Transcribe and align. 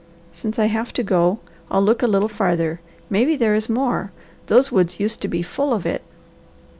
Since 0.31 0.57
I 0.57 0.65
have 0.65 0.93
to 0.93 1.03
go, 1.03 1.37
I'll 1.69 1.83
look 1.83 2.01
a 2.01 2.07
little 2.07 2.27
farther. 2.27 2.81
Maybe 3.07 3.35
there 3.35 3.53
is 3.53 3.69
more. 3.69 4.11
Those 4.47 4.71
woods 4.71 4.99
used 4.99 5.21
to 5.21 5.27
be 5.27 5.43
full 5.43 5.75
of 5.75 5.85
it." 5.85 6.01